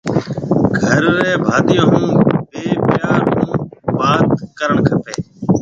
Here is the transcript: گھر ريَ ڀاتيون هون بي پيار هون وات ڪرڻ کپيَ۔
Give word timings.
گھر 0.79 1.03
ريَ 1.17 1.29
ڀاتيون 1.45 1.85
هون 2.03 2.07
بي 2.49 2.63
پيار 2.87 3.21
هون 3.35 3.49
وات 3.97 4.27
ڪرڻ 4.57 4.77
کپيَ۔ 4.87 5.13